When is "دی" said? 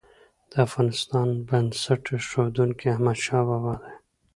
3.83-3.93